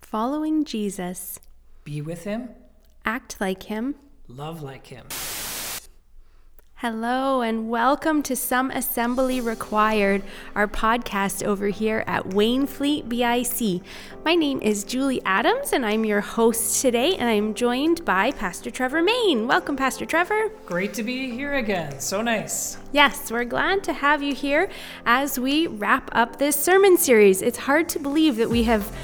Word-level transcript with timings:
Following 0.00 0.64
Jesus. 0.64 1.38
Be 1.84 2.00
with 2.00 2.24
him. 2.24 2.50
Act 3.04 3.40
like 3.40 3.64
him. 3.64 3.94
Love 4.26 4.62
like 4.62 4.86
him. 4.86 5.06
Hello, 6.80 7.40
and 7.40 7.68
welcome 7.68 8.22
to 8.22 8.36
Some 8.36 8.70
Assembly 8.70 9.40
Required, 9.40 10.22
our 10.54 10.68
podcast 10.68 11.44
over 11.44 11.66
here 11.66 12.04
at 12.06 12.26
Wainfleet 12.26 13.08
BIC. 13.08 13.82
My 14.24 14.36
name 14.36 14.62
is 14.62 14.84
Julie 14.84 15.20
Adams, 15.24 15.72
and 15.72 15.84
I'm 15.84 16.04
your 16.04 16.20
host 16.20 16.80
today, 16.80 17.16
and 17.16 17.28
I'm 17.28 17.54
joined 17.54 18.04
by 18.04 18.30
Pastor 18.30 18.70
Trevor 18.70 19.02
Main. 19.02 19.48
Welcome, 19.48 19.74
Pastor 19.74 20.06
Trevor. 20.06 20.50
Great 20.66 20.94
to 20.94 21.02
be 21.02 21.28
here 21.32 21.54
again. 21.54 21.98
So 21.98 22.22
nice. 22.22 22.78
Yes, 22.92 23.32
we're 23.32 23.42
glad 23.42 23.82
to 23.82 23.92
have 23.92 24.22
you 24.22 24.32
here 24.32 24.70
as 25.04 25.36
we 25.36 25.66
wrap 25.66 26.08
up 26.12 26.38
this 26.38 26.54
sermon 26.54 26.96
series. 26.96 27.42
It's 27.42 27.58
hard 27.58 27.88
to 27.88 27.98
believe 27.98 28.36
that 28.36 28.50
we 28.50 28.62
have, 28.62 28.96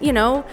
you 0.00 0.14
know, 0.14 0.46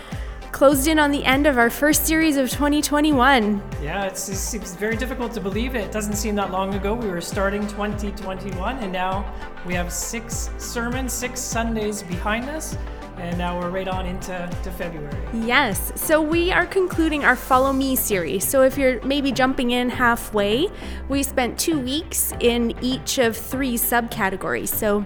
closed 0.51 0.87
in 0.87 0.99
on 0.99 1.11
the 1.11 1.23
end 1.25 1.47
of 1.47 1.57
our 1.57 1.69
first 1.69 2.05
series 2.05 2.37
of 2.37 2.49
2021. 2.49 3.61
Yeah, 3.81 4.05
it's, 4.05 4.27
it 4.29 4.35
seems 4.35 4.75
very 4.75 4.95
difficult 4.95 5.33
to 5.33 5.41
believe 5.41 5.75
it. 5.75 5.85
It 5.85 5.91
doesn't 5.91 6.15
seem 6.15 6.35
that 6.35 6.51
long 6.51 6.73
ago. 6.73 6.93
We 6.93 7.07
were 7.07 7.21
starting 7.21 7.61
2021, 7.67 8.77
and 8.77 8.91
now 8.91 9.33
we 9.65 9.73
have 9.73 9.91
six 9.91 10.49
sermons, 10.57 11.13
six 11.13 11.39
Sundays 11.39 12.03
behind 12.03 12.49
us. 12.49 12.77
And 13.17 13.37
now 13.37 13.59
we're 13.59 13.69
right 13.69 13.87
on 13.87 14.05
into 14.05 14.49
to 14.63 14.71
February. 14.71 15.13
Yes. 15.33 15.91
So 15.95 16.21
we 16.21 16.53
are 16.53 16.65
concluding 16.65 17.25
our 17.25 17.35
Follow 17.35 17.73
Me 17.73 17.97
series. 17.97 18.47
So 18.47 18.63
if 18.63 18.77
you're 18.77 19.01
maybe 19.03 19.33
jumping 19.33 19.71
in 19.71 19.89
halfway, 19.89 20.69
we 21.09 21.23
spent 21.23 21.59
two 21.59 21.79
weeks 21.79 22.31
in 22.39 22.73
each 22.81 23.17
of 23.17 23.35
three 23.35 23.73
subcategories. 23.73 24.69
So 24.69 25.05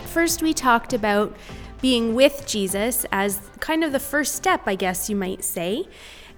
first, 0.00 0.42
we 0.42 0.52
talked 0.52 0.92
about 0.92 1.34
being 1.80 2.14
with 2.14 2.46
Jesus 2.46 3.06
as 3.12 3.40
kind 3.60 3.84
of 3.84 3.92
the 3.92 4.00
first 4.00 4.34
step, 4.34 4.62
I 4.66 4.74
guess 4.74 5.10
you 5.10 5.16
might 5.16 5.44
say, 5.44 5.86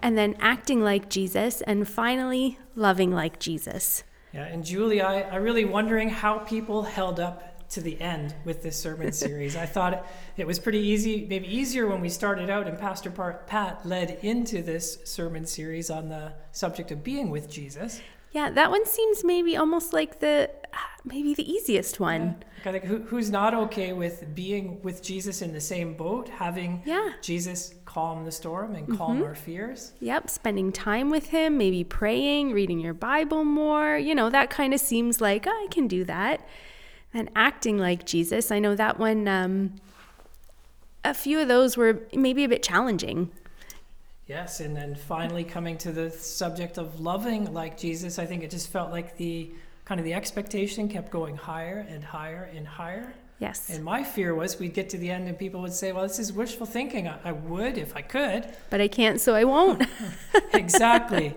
and 0.01 0.17
then 0.17 0.37
acting 0.41 0.83
like 0.83 1.09
Jesus, 1.09 1.61
and 1.63 1.89
finally 1.89 2.59
loving 2.75 3.11
like 3.11 3.39
Jesus. 3.39 4.05
Yeah, 4.33 4.45
and 4.45 4.65
Julie, 4.65 5.01
I, 5.01 5.23
I 5.23 5.37
really 5.37 5.65
wondering 5.65 6.09
how 6.09 6.39
people 6.39 6.83
held 6.83 7.19
up 7.19 7.69
to 7.71 7.81
the 7.81 8.01
end 8.01 8.35
with 8.45 8.63
this 8.63 8.77
sermon 8.77 9.13
series. 9.25 9.57
I 9.57 9.67
thought 9.67 10.07
it 10.37 10.47
was 10.47 10.59
pretty 10.59 10.79
easy, 10.79 11.27
maybe 11.29 11.49
easier 11.49 11.87
when 11.87 12.01
we 12.01 12.09
started 12.09 12.51
out, 12.51 12.67
and 12.67 12.79
Pastor 12.79 13.11
Pat 13.11 13.85
led 13.85 14.19
into 14.23 14.63
this 14.63 14.99
sermon 15.05 15.47
series 15.47 15.91
on 15.91 16.09
the 16.09 16.33
subject 16.53 16.91
of 16.91 17.03
being 17.03 17.31
with 17.31 17.51
Jesus. 17.51 18.01
Yeah, 18.33 18.51
that 18.51 18.71
one 18.71 18.85
seems 18.87 19.25
maybe 19.25 19.57
almost 19.57 19.93
like 19.93 20.21
the 20.21 20.51
maybe 21.05 21.33
the 21.35 21.51
easiest 21.51 21.99
one. 21.99 22.37
Yeah. 22.65 22.73
Like 22.73 22.85
who, 22.85 22.99
who's 22.99 23.31
not 23.31 23.55
okay 23.55 23.93
with 23.95 24.35
being 24.35 24.83
with 24.83 25.03
Jesus 25.03 25.41
in 25.41 25.53
the 25.53 25.61
same 25.61 25.95
boat, 25.95 26.29
having 26.29 26.83
yeah. 26.85 27.13
Jesus 27.23 27.75
calm 27.87 28.25
the 28.25 28.33
storm 28.33 28.75
and 28.75 28.99
calm 28.99 29.21
Mhm. 29.21 29.25
our 29.27 29.35
fears? 29.35 29.93
Yep, 30.01 30.29
spending 30.29 30.71
time 30.73 31.09
with 31.09 31.29
him, 31.29 31.57
maybe 31.57 31.83
praying, 31.85 32.53
reading 32.53 32.79
your 32.81 32.93
Bible 32.95 33.45
more. 33.45 33.97
You 33.97 34.15
know, 34.15 34.29
that 34.29 34.51
kind 34.51 34.75
of 34.75 34.81
seems 34.81 35.21
like 35.21 35.47
oh, 35.47 35.51
I 35.51 35.69
can 35.71 35.89
do 35.89 36.05
that. 36.05 36.47
And 37.15 37.31
acting 37.35 37.79
like 37.79 38.05
Jesus, 38.05 38.51
I 38.51 38.59
know 38.59 38.75
that 38.75 38.99
one. 38.99 39.27
Um, 39.27 39.77
a 41.05 41.15
few 41.15 41.39
of 41.41 41.49
those 41.49 41.77
were 41.77 42.03
maybe 42.13 42.45
a 42.45 42.49
bit 42.49 42.63
challenging. 42.63 43.31
Yes, 44.29 44.61
and 44.61 44.77
then 44.77 44.95
finally 44.95 45.43
coming 45.43 45.79
to 45.79 45.91
the 45.91 46.11
subject 46.11 46.77
of 46.77 47.01
loving 47.01 47.53
like 47.55 47.79
Jesus, 47.79 48.19
I 48.19 48.27
think 48.27 48.43
it 48.43 48.51
just 48.51 48.69
felt 48.69 48.91
like 48.91 49.17
the 49.17 49.51
kind 49.87 49.99
of 49.99 50.05
the 50.05 50.13
expectation 50.13 50.87
kept 50.87 51.11
going 51.11 51.35
higher 51.35 51.87
and 51.89 52.05
higher 52.05 52.51
and 52.55 52.69
higher. 52.69 53.15
Yes. 53.39 53.71
And 53.71 53.83
my 53.83 54.05
fear 54.05 54.35
was 54.35 54.59
we'd 54.59 54.75
get 54.75 54.91
to 54.91 54.99
the 54.99 55.11
end 55.11 55.29
and 55.29 55.39
people 55.39 55.63
would 55.63 55.73
say, 55.73 55.93
well, 55.93 56.03
this 56.03 56.19
is 56.19 56.31
wishful 56.31 56.67
thinking. 56.67 57.09
I, 57.09 57.19
I 57.25 57.33
would 57.33 57.79
if 57.79 57.97
I 57.97 58.03
could. 58.03 58.47
But 58.69 58.83
I 58.83 58.89
can't, 58.89 59.19
so 59.19 59.35
I 59.35 59.45
won't. 59.45 59.83
exactly. 60.53 61.35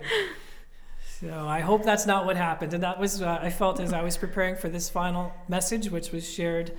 So 1.20 1.46
I 1.48 1.60
hope 1.60 1.84
that's 1.84 2.04
not 2.04 2.26
what 2.26 2.36
happened. 2.36 2.74
And 2.74 2.82
that 2.82 2.98
was, 2.98 3.22
uh, 3.22 3.38
I 3.40 3.48
felt 3.48 3.80
as 3.80 3.94
I 3.94 4.02
was 4.02 4.18
preparing 4.18 4.56
for 4.56 4.68
this 4.68 4.90
final 4.90 5.32
message, 5.48 5.88
which 5.90 6.12
was 6.12 6.30
shared, 6.30 6.72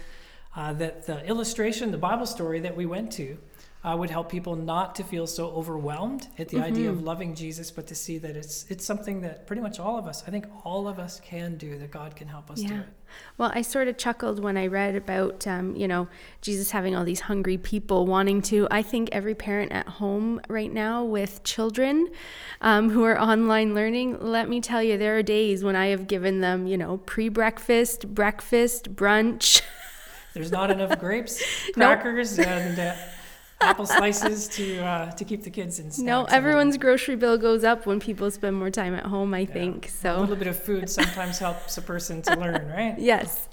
uh, 0.56 0.74
that 0.74 1.08
the 1.08 1.26
illustration, 1.26 1.90
the 1.90 1.98
Bible 1.98 2.28
story 2.28 2.60
that 2.60 2.76
we 2.78 2.86
went 2.86 3.12
to, 3.14 3.40
uh, 3.84 3.96
would 3.98 4.10
help 4.10 4.30
people 4.30 4.56
not 4.56 4.96
to 4.96 5.04
feel 5.04 5.28
so 5.28 5.48
overwhelmed 5.52 6.28
at 6.40 6.48
the 6.50 6.60
idea 6.60 6.90
of 6.90 7.04
loving 7.04 7.36
Jesus, 7.36 7.70
but 7.70 7.86
to 7.88 7.96
see 7.96 8.18
that 8.18 8.36
it's 8.38 8.66
it's 8.70 8.86
something 8.86 9.22
that 9.22 9.46
pretty 9.46 9.62
much 9.62 9.80
all 9.80 9.98
of 9.98 10.08
us, 10.08 10.24
I 10.26 10.32
think 10.32 10.46
all 10.64 10.88
of 10.88 11.00
us 11.00 11.20
can 11.20 11.58
do. 11.58 11.78
That 11.78 11.92
God 11.92 12.16
can 12.16 12.28
help 12.30 12.50
us 12.50 12.62
do 12.62 12.68
Yeah. 12.74 12.80
it. 12.82 12.88
Well, 13.38 13.52
I 13.54 13.62
sort 13.62 13.88
of 13.90 13.98
chuckled 13.98 14.40
when 14.42 14.58
I 14.58 14.66
read 14.68 14.96
about, 14.96 15.46
um, 15.46 15.76
you 15.76 15.88
know, 15.88 16.08
Jesus 16.42 16.72
having 16.72 16.96
all 16.96 17.04
these 17.04 17.20
hungry 17.20 17.58
people 17.58 18.08
wanting 18.08 18.42
to. 18.44 18.68
I 18.72 18.82
think 18.82 19.10
every 19.12 19.36
parent 19.36 19.72
at 19.72 19.88
home 19.88 20.42
right 20.50 20.72
now 20.74 21.04
with 21.04 21.44
children 21.44 22.08
um, 22.62 22.90
who 22.90 23.04
are 23.04 23.20
online 23.20 23.76
learning, 23.76 24.18
let 24.20 24.50
me 24.50 24.62
tell 24.62 24.82
you, 24.82 24.98
there 24.98 25.16
are 25.18 25.22
days 25.24 25.64
when 25.64 25.76
I 25.76 25.88
have 25.88 26.08
given 26.08 26.40
them, 26.42 26.66
you 26.68 26.78
know, 26.78 26.98
pre 26.98 27.30
breakfast, 27.30 28.08
breakfast, 28.16 28.96
brunch. 28.96 29.62
There's 30.34 30.52
not 30.52 30.72
enough 30.72 30.98
grapes, 31.00 31.40
Nope. 31.78 32.00
crackers, 32.00 32.40
and 32.40 32.80
uh, 32.80 32.96
apple 33.64 33.86
slices 33.86 34.48
to 34.50 34.80
uh, 34.84 35.12
to 35.12 35.24
keep 35.26 35.44
the 35.44 35.50
kids 35.50 35.80
in. 35.80 36.06
no, 36.06 36.26
everyone's 36.26 36.78
grocery 36.78 37.16
bill 37.16 37.38
goes 37.38 37.64
up 37.64 37.86
when 37.86 38.00
people 38.00 38.30
spend 38.32 38.56
more 38.56 38.70
time 38.70 38.94
at 38.94 39.06
home, 39.06 39.34
I 39.34 39.40
Yeah. 39.40 39.54
think. 39.54 39.88
So. 39.88 40.18
A 40.18 40.20
little 40.20 40.36
bit 40.36 40.48
of 40.48 40.58
food 40.62 40.90
sometimes 40.90 41.40
helps 41.40 41.78
a 41.78 41.82
person 41.82 42.22
to 42.24 42.36
learn, 42.36 42.68
right? 42.78 42.96
yes. 43.00 43.48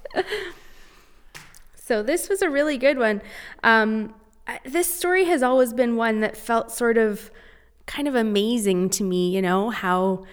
so 1.76 2.02
this 2.02 2.28
was 2.28 2.42
a 2.42 2.50
really 2.50 2.78
good 2.78 2.98
one. 2.98 3.22
Um, 3.64 4.14
this 4.64 4.92
story 4.92 5.24
has 5.26 5.42
always 5.42 5.72
been 5.72 5.96
one 5.96 6.20
that 6.20 6.36
felt 6.36 6.70
sort 6.72 6.98
of 6.98 7.30
kind 7.86 8.06
of 8.08 8.14
amazing 8.14 8.90
to 8.90 9.04
me, 9.04 9.30
you 9.34 9.42
know, 9.42 9.70
how 9.70 10.24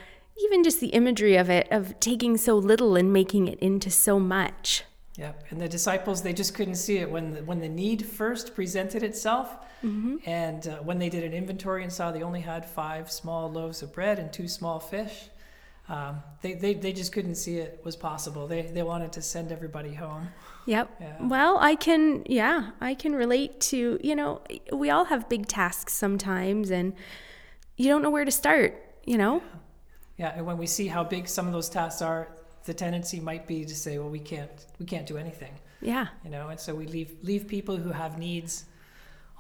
even 0.44 0.64
just 0.64 0.80
the 0.80 0.88
imagery 0.90 1.36
of 1.36 1.50
it, 1.50 1.68
of 1.72 2.00
taking 2.00 2.38
so 2.38 2.56
little 2.58 2.96
and 2.96 3.12
making 3.12 3.48
it 3.48 3.58
into 3.60 3.90
so 3.90 4.20
much. 4.20 4.84
Yep. 5.18 5.46
And 5.50 5.60
the 5.60 5.68
disciples, 5.68 6.22
they 6.22 6.34
just 6.34 6.54
couldn't 6.54 6.76
see 6.76 6.98
it 6.98 7.10
when 7.10 7.34
the, 7.34 7.44
when 7.44 7.60
the 7.60 7.70
need 7.70 8.06
first 8.06 8.56
presented 8.56 9.04
itself, 9.04 9.56
and 10.26 10.68
uh, 10.68 10.78
when 10.78 11.00
they 11.00 11.10
did 11.10 11.24
an 11.24 11.34
inventory 11.34 11.84
and 11.84 11.92
saw 11.92 12.12
they 12.12 12.24
only 12.24 12.42
had 12.42 12.66
five 12.66 13.12
small 13.12 13.52
loaves 13.52 13.82
of 13.82 13.94
bread 13.94 14.20
and 14.20 14.32
two 14.32 14.48
small 14.48 14.80
fish. 14.80 15.30
Um, 15.90 16.22
they, 16.42 16.54
they, 16.54 16.74
they 16.74 16.92
just 16.92 17.14
couldn't 17.14 17.36
see 17.36 17.58
it 17.58 17.80
was 17.84 17.96
possible. 17.96 18.46
They, 18.46 18.64
they 18.64 18.84
wanted 18.84 19.14
to 19.14 19.22
send 19.22 19.52
everybody 19.52 19.94
home. 19.94 20.28
Yep. 20.66 20.90
Yeah. 21.00 21.16
Well, 21.22 21.58
I 21.60 21.76
can, 21.76 22.24
yeah, 22.26 22.72
I 22.82 22.94
can 22.94 23.16
relate 23.16 23.62
to, 23.62 23.98
you 24.04 24.16
know, 24.16 24.42
we 24.74 24.90
all 24.90 25.06
have 25.06 25.30
big 25.30 25.48
tasks 25.48 25.94
sometimes 25.94 26.72
and 26.72 26.94
you 27.78 27.88
don't 27.88 28.02
know 28.02 28.10
where 28.10 28.26
to 28.26 28.32
start, 28.32 28.84
you 29.06 29.18
know? 29.18 29.42
Yeah, 30.18 30.34
and 30.36 30.46
when 30.46 30.58
we 30.58 30.68
see 30.68 30.88
how 30.88 31.04
big 31.04 31.28
some 31.30 31.48
of 31.48 31.54
those 31.54 31.70
tasks 31.70 32.02
are, 32.02 32.28
the 32.68 32.74
tendency 32.74 33.20
might 33.20 33.48
be 33.48 33.66
to 33.66 33.76
say, 33.76 33.98
well, 33.98 34.10
we 34.10 34.20
can't 34.20 34.58
we 34.80 34.86
can't 34.86 35.08
do 35.08 35.18
anything. 35.18 35.54
Yeah. 35.94 36.08
you 36.26 36.32
know 36.36 36.46
and 36.52 36.60
so 36.66 36.70
we 36.82 36.86
leave 36.98 37.12
leave 37.30 37.44
people 37.48 37.76
who 37.84 37.92
have 38.04 38.14
needs 38.28 38.66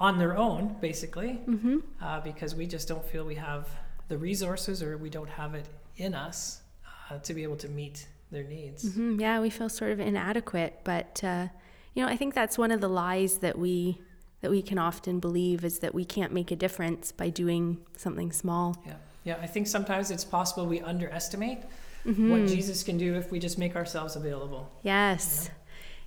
on 0.08 0.14
their 0.22 0.36
own 0.46 0.76
basically 0.90 1.32
Mm-hmm. 1.54 1.78
uh, 2.06 2.20
because 2.30 2.52
we 2.62 2.66
just 2.76 2.88
don't 2.92 3.04
feel 3.12 3.24
we 3.26 3.40
have 3.52 3.64
the 4.12 4.18
resources 4.30 4.84
or 4.86 4.92
we 5.06 5.10
don't 5.18 5.30
have 5.42 5.52
it 5.62 5.66
in 6.06 6.14
us 6.28 6.62
uh, 7.10 7.18
to 7.28 7.32
be 7.38 7.42
able 7.48 7.58
to 7.66 7.70
meet 7.82 7.98
their 8.34 8.44
needs 8.44 8.82
hmm 8.94 9.20
Yeah, 9.26 9.36
we 9.46 9.50
feel 9.50 9.70
sort 9.70 9.92
of 9.96 10.00
inadequate, 10.00 10.74
but 10.84 11.12
uh, 11.24 11.48
you 11.96 12.00
know, 12.04 12.10
I 12.14 12.18
think 12.20 12.32
that's 12.36 12.56
one 12.66 12.72
of 12.76 12.80
the 12.86 12.90
lies 13.04 13.40
that 13.46 13.58
we 13.66 13.98
that 14.42 14.52
we 14.52 14.62
can 14.62 14.78
often 14.78 15.20
believe 15.28 15.60
is 15.70 15.80
that 15.84 15.94
we 16.00 16.06
can't 16.16 16.32
make 16.40 16.50
a 16.52 16.56
difference 16.66 17.12
by 17.22 17.30
doing 17.44 17.64
something 18.04 18.32
small. 18.44 18.68
yeah 18.86 18.98
yeah 19.30 19.38
i 19.48 19.48
think 19.54 19.66
sometimes 19.78 20.06
it's 20.16 20.28
possible 20.38 20.64
we 20.76 20.80
underestimate 20.94 21.60
Mhm. 22.08 22.30
what 22.32 22.48
jesus 22.48 22.84
can 22.84 22.98
do 22.98 23.16
if 23.16 23.32
we 23.32 23.38
just 23.40 23.58
make 23.58 23.76
ourselves 23.76 24.16
available 24.16 24.72
Yes, 24.84 25.50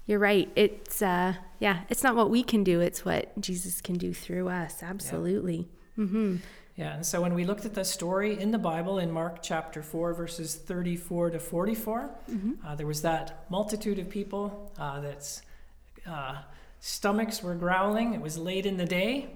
you're 0.07 0.19
right. 0.19 0.49
It's 0.57 1.03
uh, 1.03 1.35
yeah, 1.61 1.81
it's 1.89 2.03
not 2.03 2.17
what 2.17 2.31
we 2.31 2.43
can 2.43 2.65
do; 2.65 2.81
it's 2.81 3.05
what 3.05 3.39
Jesus 3.41 3.81
can 3.81 3.97
do 3.97 4.13
through 4.13 4.49
us. 4.49 4.83
Absolutely. 4.83 5.69
Mm-hmm. 5.97 6.37
Yeah, 6.77 6.95
and 6.95 7.07
so 7.07 7.21
when 7.21 7.35
we 7.35 7.45
looked 7.45 7.65
at 7.67 7.75
the 7.75 7.85
story 7.85 8.41
in 8.41 8.51
the 8.51 8.59
Bible 8.59 8.99
in 8.99 9.11
Mark 9.13 9.43
chapter 9.43 9.83
4, 9.83 10.15
verses 10.15 10.57
34 10.57 11.31
to 11.31 11.39
44, 11.39 12.11
uh, 12.67 12.75
there 12.75 12.87
was 12.87 13.03
that 13.03 13.45
multitude 13.51 13.99
of 13.99 14.09
people 14.09 14.73
uh, 14.79 14.99
that's 15.01 15.43
uh, 16.09 16.37
stomachs 16.81 17.43
were 17.43 17.55
growling. 17.55 18.15
It 18.15 18.21
was 18.23 18.39
late 18.39 18.65
in 18.67 18.79
the 18.79 18.87
day. 18.87 19.29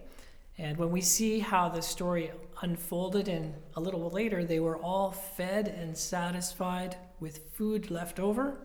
And 0.56 0.78
when 0.78 0.90
we 0.90 1.02
see 1.02 1.40
how 1.40 1.68
the 1.68 1.82
story 1.82 2.30
unfolded, 2.64 3.28
and 3.28 3.54
a 3.76 3.80
little 3.80 4.10
later, 4.10 4.44
they 4.44 4.58
were 4.58 4.76
all 4.78 5.12
fed 5.12 5.68
and 5.68 5.96
satisfied 5.96 6.96
with 7.20 7.52
food 7.52 7.90
left 7.90 8.18
over. 8.18 8.58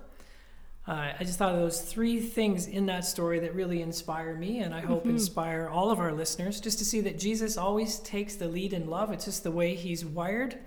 Uh, 0.87 1.13
I 1.19 1.23
just 1.23 1.37
thought 1.37 1.53
of 1.53 1.59
those 1.59 1.81
three 1.81 2.19
things 2.19 2.65
in 2.65 2.87
that 2.87 3.05
story 3.05 3.39
that 3.39 3.53
really 3.53 3.83
inspire 3.83 4.35
me, 4.35 4.59
and 4.59 4.73
I 4.73 4.81
hope 4.81 5.05
inspire 5.05 5.69
all 5.69 5.91
of 5.91 5.99
our 5.99 6.11
listeners 6.11 6.59
just 6.59 6.79
to 6.79 6.85
see 6.85 7.01
that 7.01 7.19
Jesus 7.19 7.57
always 7.57 7.99
takes 7.99 8.35
the 8.35 8.47
lead 8.47 8.73
in 8.73 8.89
love. 8.89 9.11
It's 9.11 9.25
just 9.25 9.43
the 9.43 9.51
way 9.51 9.75
he's 9.75 10.03
wired, 10.03 10.57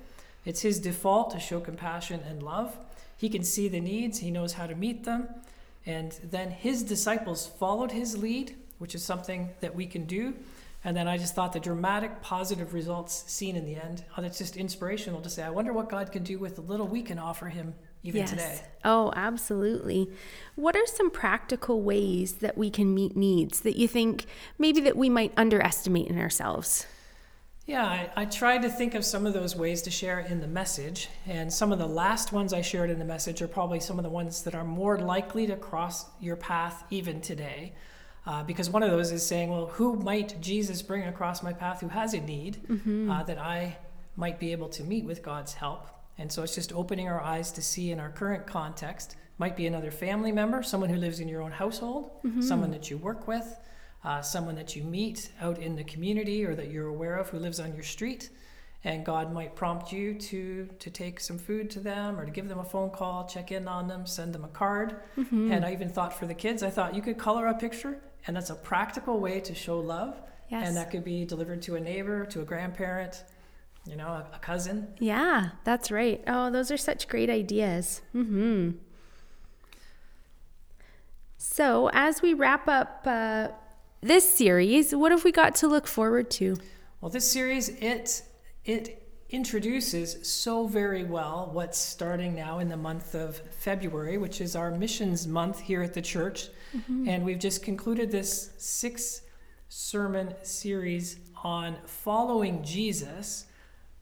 it's 0.44 0.61
his 0.61 0.79
default 0.79 1.31
to 1.32 1.40
show 1.40 1.58
compassion 1.58 2.20
and 2.29 2.43
love. 2.43 2.76
He 3.17 3.29
can 3.29 3.43
see 3.43 3.69
the 3.69 3.81
needs, 3.81 4.20
he 4.20 4.31
knows 4.31 4.52
how 4.52 4.67
to 4.67 4.75
meet 4.75 5.05
them. 5.05 5.29
And 5.84 6.12
then 6.23 6.50
his 6.50 6.84
disciples 6.84 7.46
followed 7.46 7.90
his 7.90 8.17
lead 8.17 8.55
which 8.82 8.96
is 8.96 9.05
something 9.05 9.49
that 9.61 9.76
we 9.76 9.87
can 9.87 10.06
do. 10.06 10.34
And 10.84 10.96
then 10.96 11.06
I 11.06 11.17
just 11.17 11.34
thought 11.34 11.52
the 11.52 11.61
dramatic 11.61 12.23
positive 12.23 12.75
results 12.75 13.25
seen 13.29 13.55
in 13.55 13.64
the 13.64 13.76
end, 13.76 14.05
oh, 14.17 14.23
that's 14.23 14.38
just 14.38 14.56
inspirational 14.56 15.20
to 15.20 15.31
say, 15.31 15.43
I 15.43 15.50
wonder 15.50 15.73
what 15.73 15.88
God 15.88 16.11
can 16.11 16.25
do 16.25 16.38
with 16.38 16.56
the 16.56 16.62
little 16.62 16.88
we 16.88 17.02
can 17.02 17.19
offer 17.19 17.46
Him 17.46 17.75
even 18.02 18.23
yes. 18.23 18.31
today. 18.31 18.61
Oh, 18.84 19.12
absolutely. 19.14 20.11
What 20.56 20.75
are 20.75 20.87
some 20.87 21.11
practical 21.11 21.82
ways 21.82 22.34
that 22.34 22.58
we 22.58 22.69
can 22.69 22.93
meet 22.93 23.17
needs 23.17 23.61
that 23.61 23.76
you 23.76 23.87
think 23.87 24.26
maybe 24.58 24.81
that 24.81 24.96
we 24.96 25.08
might 25.08 25.32
underestimate 25.37 26.08
in 26.08 26.19
ourselves? 26.19 26.87
Yeah, 27.64 27.84
I, 27.84 28.11
I, 28.17 28.25
tried 28.25 28.62
to 28.62 28.69
think 28.69 28.96
of 28.96 29.05
some 29.05 29.25
of 29.25 29.34
those 29.34 29.55
ways 29.55 29.82
to 29.82 29.90
share 29.93 30.19
in 30.19 30.40
the 30.40 30.49
message, 30.49 31.08
and 31.26 31.52
some 31.52 31.70
of 31.70 31.79
the 31.79 31.87
last 31.87 32.32
ones 32.32 32.52
I 32.52 32.61
shared 32.61 32.90
in 32.90 32.99
the 32.99 33.05
message 33.05 33.40
are 33.40 33.46
probably 33.46 33.79
some 33.79 34.00
of 34.00 34.02
the 34.02 34.11
ones 34.11 34.43
that 34.43 34.56
are 34.56 34.64
more 34.64 34.99
likely 34.99 35.46
to 35.46 35.55
cross 35.55 36.06
your 36.20 36.34
path 36.34 36.82
even 36.90 37.20
today. 37.20 37.73
Uh, 38.25 38.43
because 38.45 38.71
one 38.71 38.83
of 38.83 38.91
those 38.91 39.11
is 39.11 39.25
saying, 39.27 39.51
well, 39.51 39.67
who 39.67 39.97
might 39.97 40.41
Jesus 40.41 40.81
bring 40.81 41.05
across 41.05 41.43
my 41.43 41.53
path 41.53 41.81
who 41.81 41.89
has 41.89 42.15
a 42.15 42.21
need 42.21 42.59
mm-hmm. 42.69 43.11
uh, 43.11 43.23
that 43.25 43.39
I 43.39 43.77
might 44.15 44.39
be 44.39 44.53
able 44.53 44.69
to 44.71 44.85
meet 44.85 45.05
with 45.05 45.23
God's 45.23 45.55
help? 45.55 45.89
And 46.19 46.31
so 46.31 46.43
it's 46.43 46.55
just 46.55 46.73
opening 46.73 47.09
our 47.09 47.21
eyes 47.21 47.51
to 47.53 47.63
see 47.63 47.91
in 47.91 47.99
our 47.99 48.11
current 48.11 48.47
context. 48.47 49.17
Might 49.39 49.57
be 49.57 49.67
another 49.67 49.91
family 49.91 50.31
member, 50.31 50.63
someone 50.63 50.91
who 50.91 50.97
lives 50.97 51.19
in 51.19 51.29
your 51.29 51.43
own 51.43 51.51
household, 51.51 52.11
mm-hmm. 52.23 52.43
someone 52.43 52.71
that 52.71 52.91
you 52.91 52.99
work 52.99 53.27
with, 53.27 53.59
uh, 54.05 54.21
someone 54.21 54.55
that 54.55 54.77
you 54.77 54.85
meet 54.85 55.31
out 55.41 55.59
in 55.59 55.75
the 55.75 55.85
community 55.85 56.45
or 56.45 56.55
that 56.55 56.71
you're 56.71 56.89
aware 56.89 57.17
of 57.17 57.29
who 57.31 57.39
lives 57.39 57.59
on 57.59 57.75
your 57.75 57.83
street. 57.83 58.31
And 58.85 59.05
God 59.05 59.33
might 59.33 59.55
prompt 59.55 59.93
you 59.93 60.15
to 60.15 60.69
to 60.79 60.91
take 60.91 61.21
some 61.21 61.39
food 61.39 61.71
to 61.71 61.81
them 61.81 62.19
or 62.19 62.25
to 62.25 62.33
give 62.33 62.49
them 62.49 62.59
a 62.59 62.65
phone 62.65 62.91
call, 62.91 63.27
check 63.27 63.53
in 63.53 63.69
on 63.69 63.87
them, 63.87 64.07
send 64.07 64.33
them 64.33 64.45
a 64.45 64.49
card. 64.49 64.97
Mm-hmm. 65.17 65.53
And 65.53 65.65
I 65.65 65.73
even 65.73 65.89
thought 65.89 66.13
for 66.13 66.27
the 66.27 66.35
kids, 66.35 66.63
I 66.65 66.71
thought 66.71 66.95
you 66.95 67.03
could 67.03 67.17
color 67.17 67.47
a 67.47 67.55
picture, 67.55 67.99
and 68.27 68.37
that's 68.37 68.51
a 68.51 68.55
practical 68.55 69.19
way 69.19 69.41
to 69.41 69.55
show 69.55 69.79
love. 69.79 70.21
Yes. 70.49 70.69
And 70.69 70.77
that 70.77 70.91
could 70.91 71.05
be 71.05 71.25
delivered 71.25 71.63
to 71.63 71.77
a 71.77 71.81
neighbor, 71.81 72.27
to 72.27 72.41
a 72.43 72.45
grandparent, 72.45 73.25
you 73.87 73.97
know, 73.97 74.09
a, 74.09 74.27
a 74.35 74.39
cousin. 74.39 74.89
Yeah, 74.99 75.51
that's 75.65 75.91
right. 75.91 76.23
Oh, 76.27 76.51
those 76.51 76.71
are 76.71 76.77
such 76.77 77.09
great 77.09 77.31
ideas. 77.31 78.03
Mm-hmm. 78.15 78.73
So, 81.39 81.91
as 81.93 82.23
we 82.23 82.35
wrap 82.35 82.69
up 82.69 83.03
uh, 83.05 83.49
this 84.01 84.29
series, 84.29 84.95
what 84.95 85.11
have 85.11 85.25
we 85.25 85.33
got 85.33 85.55
to 85.57 85.67
look 85.67 85.87
forward 85.87 86.31
to? 86.33 86.57
Well, 87.01 87.11
this 87.11 87.29
series 87.31 87.69
it 87.69 88.23
it 88.65 89.02
introduces 89.32 90.29
so 90.29 90.67
very 90.67 91.05
well 91.05 91.50
what's 91.52 91.79
starting 91.79 92.34
now 92.34 92.58
in 92.61 92.69
the 92.69 92.76
month 92.76 93.14
of 93.14 93.37
February, 93.37 94.19
which 94.19 94.40
is 94.40 94.55
our 94.55 94.70
missions 94.70 95.26
month 95.26 95.58
here 95.58 95.82
at 95.82 95.94
the 95.94 96.02
church, 96.02 96.49
mm-hmm. 96.76 97.08
and 97.08 97.25
we've 97.25 97.38
just 97.38 97.62
concluded 97.62 98.11
this 98.11 98.50
six 98.58 99.23
sermon 99.69 100.34
series 100.43 101.19
on 101.43 101.76
following 101.87 102.62
Jesus 102.62 103.46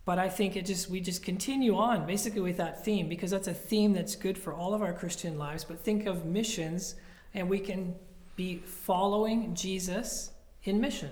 but 0.05 0.19
I 0.19 0.29
think 0.29 0.57
it 0.57 0.67
just 0.67 0.91
we 0.91 1.01
just 1.01 1.23
continue 1.23 1.77
on 1.77 2.05
basically 2.05 2.41
with 2.41 2.57
that 2.57 2.85
theme 2.85 3.09
because 3.09 3.31
that's 3.31 3.47
a 3.47 3.55
theme 3.55 3.93
that's 3.93 4.17
good 4.17 4.37
for 4.37 4.53
all 4.53 4.75
of 4.75 4.83
our 4.83 4.93
Christian 4.93 5.39
lives. 5.39 5.63
But 5.63 5.85
think 5.85 6.07
of 6.07 6.25
missions, 6.25 6.97
and 7.35 7.49
we 7.49 7.61
can 7.61 7.95
be 8.35 8.57
following 8.59 9.55
Jesus 9.55 10.33
in 10.65 10.81
mission. 10.81 11.11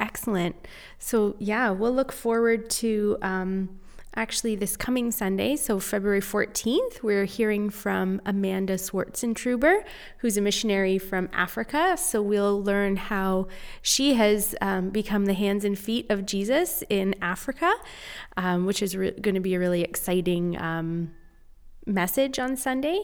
Excellent. 0.00 0.56
So 0.98 1.36
yeah, 1.38 1.70
we'll 1.70 1.94
look 1.94 2.10
forward 2.10 2.68
to. 2.70 3.18
Um, 3.22 3.80
actually 4.14 4.56
this 4.56 4.76
coming 4.76 5.12
Sunday, 5.12 5.54
so 5.54 5.78
February 5.78 6.20
14th, 6.20 7.02
we're 7.02 7.26
hearing 7.26 7.70
from 7.70 8.20
Amanda 8.26 8.74
Swartzentruber, 8.74 9.84
who's 10.18 10.36
a 10.36 10.40
missionary 10.40 10.98
from 10.98 11.28
Africa. 11.32 11.96
So 11.96 12.20
we'll 12.20 12.62
learn 12.62 12.96
how 12.96 13.46
she 13.82 14.14
has 14.14 14.54
um, 14.60 14.90
become 14.90 15.26
the 15.26 15.34
hands 15.34 15.64
and 15.64 15.78
feet 15.78 16.10
of 16.10 16.26
Jesus 16.26 16.82
in 16.88 17.14
Africa, 17.22 17.72
um, 18.36 18.66
which 18.66 18.82
is 18.82 18.96
re- 18.96 19.12
going 19.12 19.36
to 19.36 19.40
be 19.40 19.54
a 19.54 19.60
really 19.60 19.82
exciting 19.82 20.60
um, 20.60 21.12
message 21.86 22.38
on 22.38 22.56
Sunday. 22.56 23.00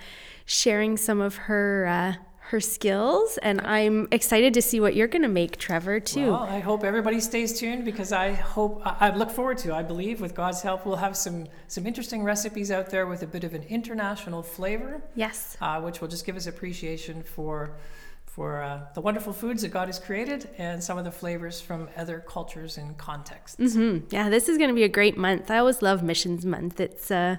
sharing 0.45 0.97
some 0.97 1.21
of 1.21 1.35
her. 1.35 1.85
Uh, 1.87 2.25
her 2.49 2.59
skills 2.59 3.37
and 3.43 3.61
I'm 3.61 4.07
excited 4.11 4.55
to 4.55 4.61
see 4.61 4.79
what 4.79 4.95
you're 4.95 5.07
going 5.07 5.21
to 5.21 5.27
make 5.27 5.57
Trevor 5.57 5.99
too. 5.99 6.31
Well, 6.31 6.47
I 6.49 6.59
hope 6.59 6.83
everybody 6.83 7.19
stays 7.19 7.59
tuned 7.59 7.85
because 7.85 8.11
I 8.11 8.33
hope 8.33 8.81
I 8.83 9.15
look 9.15 9.29
forward 9.29 9.59
to 9.59 9.75
I 9.75 9.83
believe 9.83 10.19
with 10.19 10.33
God's 10.33 10.63
help 10.63 10.83
we'll 10.83 10.95
have 10.95 11.15
some 11.15 11.45
some 11.67 11.85
interesting 11.85 12.23
recipes 12.23 12.71
out 12.71 12.89
there 12.89 13.05
with 13.05 13.21
a 13.21 13.27
bit 13.27 13.43
of 13.43 13.53
an 13.53 13.61
international 13.69 14.41
flavor. 14.41 15.03
Yes. 15.13 15.57
Uh, 15.61 15.79
which 15.81 16.01
will 16.01 16.07
just 16.07 16.25
give 16.25 16.35
us 16.35 16.47
appreciation 16.47 17.21
for 17.21 17.77
for 18.25 18.63
uh, 18.63 18.79
the 18.95 19.01
wonderful 19.01 19.33
foods 19.33 19.61
that 19.61 19.69
God 19.69 19.87
has 19.87 19.99
created 19.99 20.49
and 20.57 20.83
some 20.83 20.97
of 20.97 21.05
the 21.05 21.11
flavors 21.11 21.61
from 21.61 21.87
other 21.95 22.23
cultures 22.27 22.77
and 22.77 22.97
contexts. 22.97 23.59
Mm-hmm. 23.59 24.07
Yeah, 24.09 24.29
this 24.29 24.49
is 24.49 24.57
going 24.57 24.69
to 24.69 24.75
be 24.75 24.83
a 24.83 24.89
great 24.89 25.17
month. 25.17 25.51
I 25.51 25.59
always 25.59 25.83
love 25.83 26.01
Missions 26.01 26.45
Month. 26.45 26.79
It's 26.79 27.11
uh, 27.11 27.37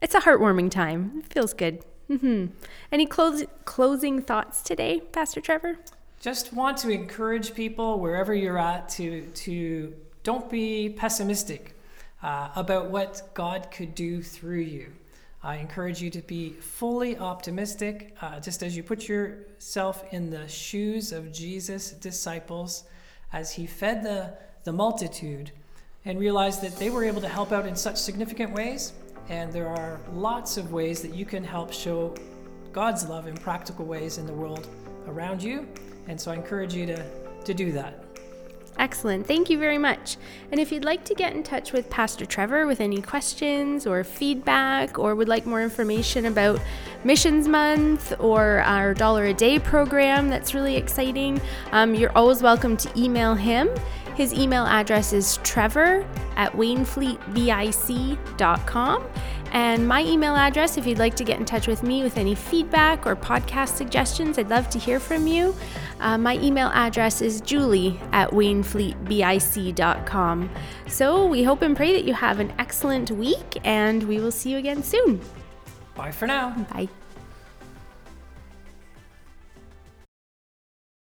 it's 0.00 0.14
a 0.14 0.20
heartwarming 0.20 0.70
time. 0.70 1.22
It 1.24 1.32
feels 1.32 1.52
good. 1.54 1.82
Mm-hmm. 2.10 2.46
Any 2.90 3.06
close, 3.06 3.44
closing 3.64 4.22
thoughts 4.22 4.62
today, 4.62 5.00
Pastor 5.12 5.40
Trevor? 5.40 5.78
Just 6.20 6.52
want 6.52 6.78
to 6.78 6.90
encourage 6.90 7.54
people 7.54 8.00
wherever 8.00 8.34
you're 8.34 8.58
at 8.58 8.88
to 8.90 9.22
to 9.26 9.94
don't 10.22 10.50
be 10.50 10.88
pessimistic 10.88 11.74
uh, 12.22 12.48
about 12.56 12.90
what 12.90 13.30
God 13.34 13.70
could 13.70 13.94
do 13.94 14.22
through 14.22 14.60
you. 14.60 14.92
I 15.42 15.56
encourage 15.56 16.02
you 16.02 16.10
to 16.10 16.22
be 16.22 16.50
fully 16.54 17.16
optimistic, 17.16 18.16
uh, 18.20 18.40
just 18.40 18.62
as 18.62 18.76
you 18.76 18.82
put 18.82 19.06
yourself 19.06 20.04
in 20.12 20.30
the 20.30 20.48
shoes 20.48 21.12
of 21.12 21.32
Jesus' 21.32 21.92
disciples 21.92 22.84
as 23.32 23.52
he 23.52 23.66
fed 23.66 24.02
the, 24.02 24.34
the 24.64 24.72
multitude 24.72 25.52
and 26.04 26.18
realized 26.18 26.62
that 26.62 26.76
they 26.76 26.90
were 26.90 27.04
able 27.04 27.20
to 27.20 27.28
help 27.28 27.52
out 27.52 27.66
in 27.66 27.76
such 27.76 27.96
significant 27.96 28.52
ways 28.52 28.92
and 29.28 29.52
there 29.52 29.68
are 29.68 30.00
lots 30.12 30.56
of 30.56 30.72
ways 30.72 31.02
that 31.02 31.14
you 31.14 31.24
can 31.24 31.44
help 31.44 31.72
show 31.72 32.14
God's 32.72 33.08
love 33.08 33.26
in 33.26 33.34
practical 33.36 33.84
ways 33.84 34.18
in 34.18 34.26
the 34.26 34.32
world 34.32 34.66
around 35.06 35.42
you. 35.42 35.66
And 36.06 36.20
so 36.20 36.30
I 36.30 36.34
encourage 36.34 36.74
you 36.74 36.86
to, 36.86 37.04
to 37.44 37.54
do 37.54 37.72
that. 37.72 38.04
Excellent. 38.78 39.26
Thank 39.26 39.50
you 39.50 39.58
very 39.58 39.76
much. 39.76 40.16
And 40.52 40.60
if 40.60 40.70
you'd 40.70 40.84
like 40.84 41.04
to 41.06 41.14
get 41.14 41.34
in 41.34 41.42
touch 41.42 41.72
with 41.72 41.90
Pastor 41.90 42.24
Trevor 42.24 42.64
with 42.64 42.80
any 42.80 43.02
questions 43.02 43.88
or 43.88 44.04
feedback, 44.04 45.00
or 45.00 45.16
would 45.16 45.28
like 45.28 45.46
more 45.46 45.62
information 45.62 46.26
about 46.26 46.60
Missions 47.02 47.48
Month 47.48 48.14
or 48.20 48.60
our 48.60 48.94
Dollar 48.94 49.24
a 49.26 49.34
Day 49.34 49.58
program 49.58 50.28
that's 50.30 50.54
really 50.54 50.76
exciting, 50.76 51.40
um, 51.72 51.92
you're 51.92 52.16
always 52.16 52.40
welcome 52.40 52.76
to 52.76 52.88
email 52.96 53.34
him. 53.34 53.68
His 54.18 54.34
email 54.34 54.66
address 54.66 55.12
is 55.12 55.38
trevor 55.44 56.04
at 56.34 56.52
wainfleetbic.com. 56.54 59.04
And 59.52 59.86
my 59.86 60.02
email 60.02 60.34
address, 60.34 60.76
if 60.76 60.88
you'd 60.88 60.98
like 60.98 61.14
to 61.14 61.22
get 61.22 61.38
in 61.38 61.44
touch 61.44 61.68
with 61.68 61.84
me 61.84 62.02
with 62.02 62.18
any 62.18 62.34
feedback 62.34 63.06
or 63.06 63.14
podcast 63.14 63.76
suggestions, 63.76 64.36
I'd 64.36 64.50
love 64.50 64.68
to 64.70 64.78
hear 64.78 64.98
from 64.98 65.28
you. 65.28 65.54
Uh, 66.00 66.18
my 66.18 66.36
email 66.38 66.66
address 66.74 67.22
is 67.22 67.40
julie 67.40 68.00
at 68.10 68.30
wainfleetbic.com. 68.30 70.50
So 70.88 71.24
we 71.24 71.44
hope 71.44 71.62
and 71.62 71.76
pray 71.76 71.92
that 71.92 72.02
you 72.02 72.14
have 72.14 72.40
an 72.40 72.52
excellent 72.58 73.12
week, 73.12 73.60
and 73.62 74.02
we 74.02 74.18
will 74.18 74.32
see 74.32 74.50
you 74.50 74.58
again 74.58 74.82
soon. 74.82 75.20
Bye 75.94 76.10
for 76.10 76.26
now. 76.26 76.50
Bye. 76.72 76.88